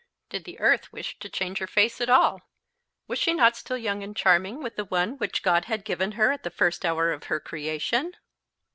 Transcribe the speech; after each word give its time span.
Did 0.31 0.45
the 0.45 0.59
earth 0.59 0.91
wish 0.91 1.19
to 1.19 1.29
change 1.29 1.59
her 1.59 1.67
face 1.67 2.01
at 2.01 2.09
all? 2.09 2.41
Was 3.07 3.19
she 3.19 3.35
not 3.35 3.55
still 3.55 3.77
young 3.77 4.01
and 4.01 4.15
charming 4.17 4.59
with 4.59 4.75
the 4.75 4.85
one 4.85 5.15
which 5.19 5.43
God 5.43 5.65
had 5.65 5.85
given 5.85 6.13
her 6.13 6.31
at 6.31 6.41
the 6.41 6.49
first 6.49 6.83
hour 6.83 7.11
of 7.13 7.25
her 7.25 7.39
creation? 7.39 8.13